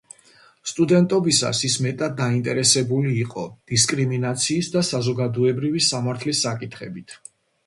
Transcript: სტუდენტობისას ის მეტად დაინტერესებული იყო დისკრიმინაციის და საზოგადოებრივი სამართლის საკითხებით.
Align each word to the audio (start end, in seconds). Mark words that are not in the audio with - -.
სტუდენტობისას 0.69 1.59
ის 1.67 1.75
მეტად 1.85 2.15
დაინტერესებული 2.21 3.11
იყო 3.25 3.43
დისკრიმინაციის 3.73 4.71
და 4.77 4.85
საზოგადოებრივი 4.89 5.85
სამართლის 5.91 6.43
საკითხებით. 6.49 7.17